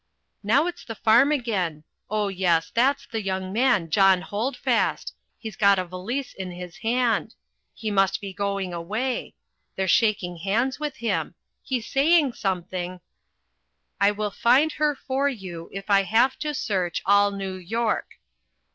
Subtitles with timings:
[0.41, 5.77] Now it's the farm again oh, yes, that's the young man John Holdfast he's got
[5.77, 7.35] a valise in his hand
[7.75, 9.35] he must be going away
[9.75, 12.99] they're shaking hands with him he's saying something
[13.99, 18.15] "I WILL FIND HER FOR YOU IF I HAVE TO SEARCH ALL NEW YORK."